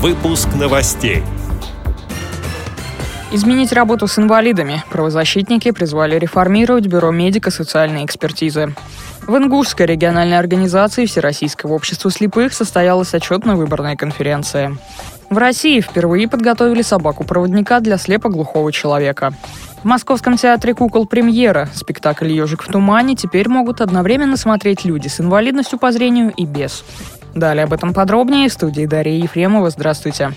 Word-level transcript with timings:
Выпуск 0.00 0.50
новостей. 0.54 1.24
Изменить 3.32 3.72
работу 3.72 4.06
с 4.06 4.16
инвалидами. 4.16 4.84
Правозащитники 4.90 5.72
призвали 5.72 6.16
реформировать 6.16 6.86
Бюро 6.86 7.10
медико-социальной 7.10 8.04
экспертизы. 8.04 8.76
В 9.26 9.36
Ингушской 9.36 9.86
региональной 9.86 10.38
организации 10.38 11.04
Всероссийского 11.04 11.72
общества 11.72 12.12
слепых 12.12 12.54
состоялась 12.54 13.12
отчетно-выборная 13.12 13.96
конференция. 13.96 14.76
В 15.30 15.36
России 15.36 15.80
впервые 15.80 16.28
подготовили 16.28 16.82
собаку-проводника 16.82 17.80
для 17.80 17.98
слепоглухого 17.98 18.72
человека. 18.72 19.34
В 19.82 19.84
Московском 19.84 20.36
театре 20.36 20.74
кукол 20.74 21.06
«Премьера» 21.06 21.68
спектакль 21.74 22.30
«Ежик 22.30 22.62
в 22.62 22.70
тумане» 22.70 23.16
теперь 23.16 23.48
могут 23.48 23.80
одновременно 23.80 24.36
смотреть 24.36 24.84
люди 24.84 25.08
с 25.08 25.20
инвалидностью 25.20 25.76
по 25.76 25.90
зрению 25.90 26.32
и 26.36 26.44
без. 26.44 26.84
Далее 27.34 27.64
об 27.64 27.72
этом 27.72 27.92
подробнее 27.94 28.48
в 28.48 28.52
студии 28.52 28.86
Дарья 28.86 29.16
Ефремова. 29.22 29.70
Здравствуйте. 29.70 30.32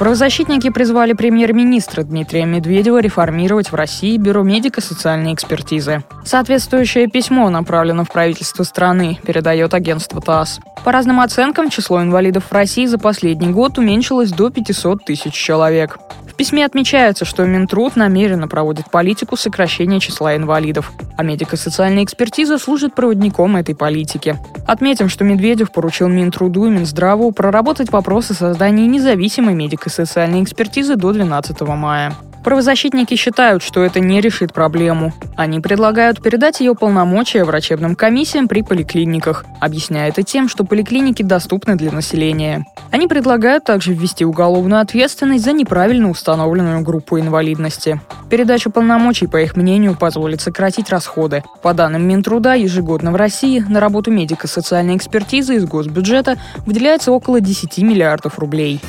Правозащитники 0.00 0.70
призвали 0.70 1.12
премьер-министра 1.12 2.02
Дмитрия 2.02 2.46
Медведева 2.46 3.02
реформировать 3.02 3.70
в 3.70 3.74
России 3.74 4.16
Бюро 4.16 4.42
медико-социальной 4.42 5.34
экспертизы. 5.34 6.02
Соответствующее 6.24 7.06
письмо 7.06 7.50
направлено 7.50 8.04
в 8.04 8.10
правительство 8.10 8.62
страны, 8.62 9.18
передает 9.26 9.74
агентство 9.74 10.22
ТАСС. 10.22 10.60
По 10.86 10.92
разным 10.92 11.20
оценкам, 11.20 11.68
число 11.68 12.00
инвалидов 12.00 12.44
в 12.48 12.52
России 12.54 12.86
за 12.86 12.96
последний 12.96 13.50
год 13.50 13.76
уменьшилось 13.76 14.32
до 14.32 14.48
500 14.48 15.04
тысяч 15.04 15.34
человек 15.34 15.98
письме 16.40 16.64
отмечается, 16.64 17.26
что 17.26 17.44
Минтруд 17.44 17.96
намеренно 17.96 18.48
проводит 18.48 18.90
политику 18.90 19.36
сокращения 19.36 20.00
числа 20.00 20.36
инвалидов, 20.36 20.90
а 21.18 21.22
медико-социальная 21.22 22.02
экспертиза 22.02 22.56
служит 22.56 22.94
проводником 22.94 23.56
этой 23.56 23.74
политики. 23.74 24.38
Отметим, 24.66 25.10
что 25.10 25.22
Медведев 25.22 25.70
поручил 25.70 26.08
Минтруду 26.08 26.64
и 26.64 26.70
Минздраву 26.70 27.30
проработать 27.32 27.92
вопросы 27.92 28.32
создания 28.32 28.86
независимой 28.86 29.52
медико-социальной 29.90 30.42
экспертизы 30.42 30.96
до 30.96 31.12
12 31.12 31.60
мая. 31.62 32.14
Правозащитники 32.42 33.16
считают, 33.16 33.62
что 33.62 33.84
это 33.84 34.00
не 34.00 34.22
решит 34.22 34.54
проблему. 34.54 35.12
Они 35.36 35.60
предлагают 35.60 36.22
передать 36.22 36.60
ее 36.60 36.74
полномочия 36.74 37.44
врачебным 37.44 37.94
комиссиям 37.94 38.48
при 38.48 38.62
поликлиниках, 38.62 39.44
объясняя 39.60 40.08
это 40.08 40.22
тем, 40.22 40.48
что 40.48 40.64
поликлиники 40.64 41.22
доступны 41.22 41.76
для 41.76 41.92
населения. 41.92 42.64
Они 42.90 43.06
предлагают 43.08 43.64
также 43.64 43.92
ввести 43.92 44.24
уголовную 44.24 44.80
ответственность 44.80 45.44
за 45.44 45.52
неправильно 45.52 46.08
установленную 46.08 46.80
группу 46.80 47.20
инвалидности. 47.20 48.00
Передача 48.30 48.70
полномочий, 48.70 49.26
по 49.26 49.36
их 49.36 49.54
мнению, 49.54 49.94
позволит 49.94 50.40
сократить 50.40 50.88
расходы. 50.88 51.44
По 51.60 51.74
данным 51.74 52.08
Минтруда, 52.08 52.54
ежегодно 52.54 53.12
в 53.12 53.16
России 53.16 53.62
на 53.68 53.80
работу 53.80 54.10
медико-социальной 54.10 54.96
экспертизы 54.96 55.56
из 55.56 55.66
госбюджета 55.66 56.38
выделяется 56.64 57.12
около 57.12 57.40
10 57.40 57.76
миллиардов 57.78 58.38
рублей. 58.38 58.80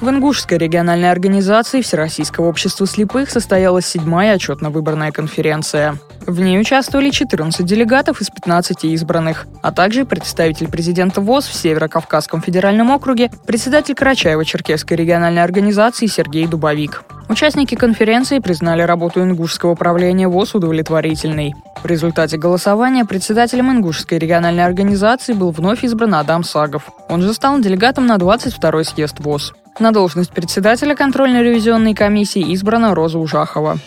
В 0.00 0.08
Ингушской 0.08 0.58
региональной 0.58 1.10
организации 1.10 1.80
Всероссийского 1.80 2.46
общества 2.46 2.86
слепых 2.86 3.30
состоялась 3.30 3.84
седьмая 3.84 4.36
отчетно-выборная 4.36 5.10
конференция. 5.10 5.96
В 6.24 6.38
ней 6.40 6.60
участвовали 6.60 7.10
14 7.10 7.66
делегатов 7.66 8.20
из 8.20 8.30
15 8.30 8.84
избранных, 8.84 9.48
а 9.60 9.72
также 9.72 10.04
представитель 10.04 10.68
президента 10.68 11.20
ВОЗ 11.20 11.46
в 11.48 11.54
Северо-Кавказском 11.54 12.42
федеральном 12.42 12.92
округе, 12.92 13.28
председатель 13.44 13.94
Карачаево-Черкесской 13.94 14.94
региональной 14.94 15.42
организации 15.42 16.06
Сергей 16.06 16.46
Дубовик. 16.46 17.02
Участники 17.28 17.74
конференции 17.74 18.38
признали 18.38 18.82
работу 18.82 19.20
ингушского 19.20 19.74
правления 19.74 20.28
ВОЗ 20.28 20.54
удовлетворительной. 20.54 21.54
В 21.82 21.86
результате 21.86 22.38
голосования 22.38 23.04
председателем 23.04 23.72
Ингушской 23.72 24.18
региональной 24.18 24.64
организации 24.64 25.32
был 25.32 25.50
вновь 25.50 25.82
избран 25.82 26.14
Адам 26.14 26.44
Сагов. 26.44 26.88
Он 27.08 27.20
же 27.20 27.34
стал 27.34 27.58
делегатом 27.58 28.06
на 28.06 28.16
22-й 28.16 28.84
съезд 28.84 29.18
ВОЗ. 29.18 29.54
На 29.78 29.92
должность 29.92 30.32
председателя 30.32 30.96
контрольно-ревизионной 30.96 31.94
комиссии 31.94 32.52
избрана 32.52 32.96
Роза 32.96 33.18
Ужахова. 33.18 33.78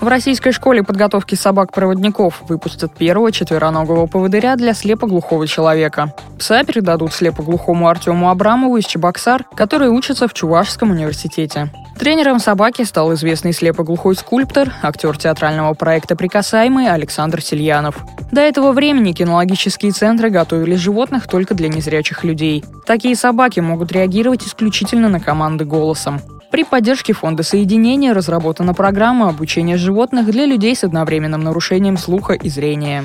В 0.00 0.08
российской 0.08 0.52
школе 0.52 0.82
подготовки 0.82 1.34
собак-проводников 1.34 2.42
выпустят 2.48 2.94
первого 2.94 3.30
четвероногого 3.30 4.06
поводыря 4.06 4.56
для 4.56 4.72
слепоглухого 4.72 5.46
человека. 5.46 6.14
Пса 6.38 6.64
передадут 6.64 7.12
слепоглухому 7.12 7.88
Артему 7.88 8.30
Абрамову 8.30 8.78
из 8.78 8.86
Чебоксар, 8.86 9.44
который 9.54 9.88
учится 9.88 10.28
в 10.28 10.34
Чувашском 10.34 10.90
университете. 10.90 11.70
Тренером 11.98 12.40
собаки 12.40 12.82
стал 12.82 13.14
известный 13.14 13.52
слепоглухой 13.52 14.16
скульптор, 14.16 14.72
актер 14.82 15.16
театрального 15.16 15.74
проекта 15.74 16.16
«Прикасаемый» 16.16 16.88
Александр 16.88 17.40
Сильянов. 17.40 17.96
До 18.32 18.40
этого 18.40 18.72
времени 18.72 19.12
кинологические 19.12 19.92
центры 19.92 20.30
готовили 20.30 20.74
животных 20.74 21.28
только 21.28 21.54
для 21.54 21.68
незрячих 21.68 22.24
людей. 22.24 22.64
Такие 22.84 23.14
собаки 23.14 23.60
могут 23.60 23.92
реагировать 23.92 24.44
исключительно 24.44 25.08
на 25.08 25.20
команды 25.20 25.64
голосом. 25.64 26.20
При 26.50 26.64
поддержке 26.64 27.12
фонда 27.12 27.42
соединения 27.42 28.12
разработана 28.12 28.74
программа 28.74 29.28
обучения 29.28 29.76
животных 29.76 30.30
для 30.30 30.46
людей 30.46 30.74
с 30.76 30.84
одновременным 30.84 31.42
нарушением 31.42 31.96
слуха 31.96 32.34
и 32.34 32.48
зрения. 32.48 33.04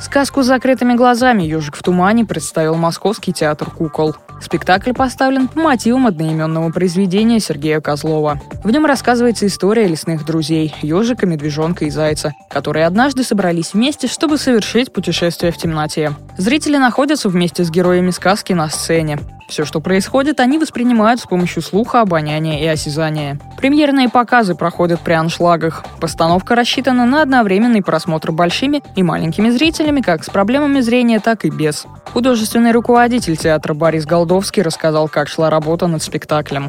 Сказку 0.00 0.42
с 0.42 0.46
закрытыми 0.46 0.94
глазами 0.94 1.42
«Ежик 1.42 1.76
в 1.76 1.82
тумане» 1.82 2.24
представил 2.24 2.76
Московский 2.76 3.32
театр 3.32 3.70
кукол. 3.70 4.14
Спектакль 4.40 4.92
поставлен 4.92 5.48
по 5.48 5.60
мотивам 5.60 6.06
одноименного 6.06 6.70
произведения 6.70 7.40
Сергея 7.40 7.80
Козлова. 7.80 8.40
В 8.64 8.70
нем 8.70 8.86
рассказывается 8.86 9.46
история 9.46 9.86
лесных 9.86 10.24
друзей– 10.24 10.74
ежика, 10.82 11.26
медвежонка 11.26 11.84
и 11.84 11.90
зайца, 11.90 12.34
которые 12.48 12.86
однажды 12.86 13.24
собрались 13.24 13.74
вместе, 13.74 14.06
чтобы 14.06 14.38
совершить 14.38 14.92
путешествие 14.92 15.52
в 15.52 15.56
темноте. 15.56 16.12
Зрители 16.36 16.76
находятся 16.76 17.28
вместе 17.28 17.64
с 17.64 17.70
героями 17.70 18.10
сказки 18.10 18.52
на 18.52 18.68
сцене. 18.68 19.18
Все, 19.48 19.64
что 19.64 19.80
происходит, 19.80 20.40
они 20.40 20.58
воспринимают 20.58 21.20
с 21.20 21.24
помощью 21.24 21.62
слуха, 21.62 22.02
обоняния 22.02 22.60
и 22.60 22.66
осязания. 22.66 23.40
Премьерные 23.56 24.10
показы 24.10 24.54
проходят 24.54 25.00
при 25.00 25.14
аншлагах. 25.14 25.84
Постановка 26.00 26.54
рассчитана 26.54 27.06
на 27.06 27.22
одновременный 27.22 27.82
просмотр 27.82 28.30
большими 28.30 28.82
и 28.94 29.02
маленькими 29.02 29.48
зрителями 29.48 30.02
как 30.02 30.22
с 30.22 30.28
проблемами 30.28 30.80
зрения, 30.80 31.18
так 31.18 31.46
и 31.46 31.50
без. 31.50 31.86
Художественный 32.12 32.72
руководитель 32.72 33.36
театра 33.36 33.72
Борис 33.72 34.04
Голдовский 34.28 34.62
рассказал, 34.62 35.08
как 35.08 35.28
шла 35.28 35.48
работа 35.48 35.86
над 35.86 36.02
спектаклем. 36.02 36.64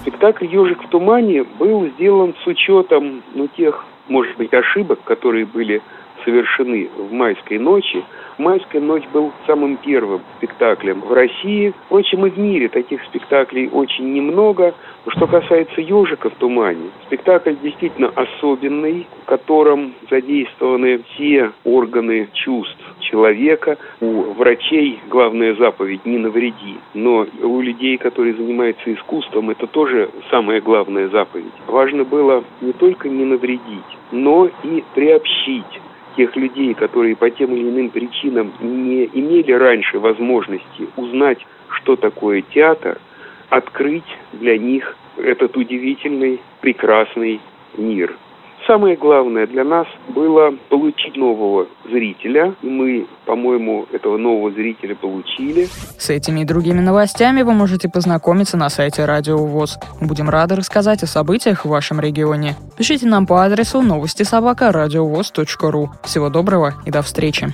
Спектакль 0.00 0.46
«Ежик 0.46 0.82
в 0.82 0.88
тумане» 0.88 1.44
был 1.44 1.88
сделан 1.94 2.34
с 2.42 2.46
учетом 2.48 3.22
ну, 3.34 3.46
тех, 3.56 3.84
может 4.08 4.36
быть, 4.36 4.52
ошибок, 4.52 4.98
которые 5.04 5.46
были 5.46 5.80
совершены 6.24 6.90
в 6.98 7.12
майской 7.12 7.58
ночи, 7.58 8.04
«Майская 8.36 8.82
ночь» 8.82 9.04
был 9.12 9.32
самым 9.46 9.76
первым 9.76 10.22
спектаклем 10.38 11.02
в 11.02 11.12
России. 11.12 11.72
Впрочем, 11.86 12.26
и 12.26 12.30
в 12.30 12.36
мире 12.36 12.68
таких 12.68 13.00
спектаклей 13.04 13.68
очень 13.68 14.12
немного. 14.12 14.74
Что 15.06 15.28
касается 15.28 15.80
«Ежика 15.80 16.30
в 16.30 16.34
тумане», 16.34 16.90
спектакль 17.06 17.54
действительно 17.62 18.08
особенный, 18.08 19.06
в 19.22 19.26
котором 19.26 19.94
задействованы 20.10 21.04
все 21.14 21.52
органы 21.62 22.28
чувств 22.32 22.83
человека. 23.14 23.78
У 24.00 24.32
врачей 24.34 24.98
главная 25.08 25.54
заповедь 25.54 26.04
«не 26.04 26.18
навреди», 26.18 26.76
но 26.94 27.26
у 27.42 27.60
людей, 27.60 27.96
которые 27.96 28.34
занимаются 28.34 28.92
искусством, 28.92 29.50
это 29.50 29.66
тоже 29.68 30.10
самая 30.30 30.60
главная 30.60 31.08
заповедь. 31.08 31.52
Важно 31.68 32.04
было 32.04 32.42
не 32.60 32.72
только 32.72 33.08
не 33.08 33.24
навредить, 33.24 33.92
но 34.10 34.50
и 34.64 34.82
приобщить 34.94 35.80
тех 36.16 36.34
людей, 36.36 36.74
которые 36.74 37.14
по 37.14 37.30
тем 37.30 37.54
или 37.54 37.68
иным 37.70 37.90
причинам 37.90 38.52
не 38.60 39.04
имели 39.04 39.52
раньше 39.52 39.98
возможности 39.98 40.88
узнать, 40.96 41.38
что 41.68 41.96
такое 41.96 42.42
театр, 42.42 42.98
открыть 43.48 44.10
для 44.32 44.58
них 44.58 44.96
этот 45.16 45.56
удивительный, 45.56 46.40
прекрасный 46.60 47.40
мир. 47.76 48.16
Самое 48.66 48.96
главное 48.96 49.46
для 49.46 49.62
нас 49.62 49.86
было 50.08 50.50
получить 50.70 51.16
нового 51.16 51.66
зрителя. 51.84 52.54
Мы, 52.62 53.06
по-моему, 53.26 53.86
этого 53.92 54.16
нового 54.16 54.50
зрителя 54.52 54.94
получили. 54.94 55.66
С 55.98 56.08
этими 56.08 56.40
и 56.40 56.44
другими 56.44 56.80
новостями 56.80 57.42
вы 57.42 57.52
можете 57.52 57.90
познакомиться 57.90 58.56
на 58.56 58.70
сайте 58.70 59.04
Радио 59.04 59.36
ВОЗ. 59.36 59.78
Будем 60.00 60.30
рады 60.30 60.56
рассказать 60.56 61.02
о 61.02 61.06
событиях 61.06 61.66
в 61.66 61.68
вашем 61.68 62.00
регионе. 62.00 62.56
Пишите 62.78 63.06
нам 63.06 63.26
по 63.26 63.44
адресу 63.44 63.82
новости 63.82 64.22
собака 64.22 64.72
ру. 64.72 65.90
Всего 66.02 66.30
доброго 66.30 66.74
и 66.86 66.90
до 66.90 67.02
встречи. 67.02 67.48